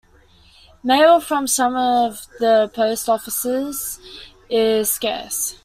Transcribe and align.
Mail 0.83 1.19
from 1.21 1.45
some 1.45 1.75
of 1.75 2.25
the 2.39 2.71
post 2.73 3.07
offices 3.07 3.99
is 4.49 4.89
scarce. 4.89 5.53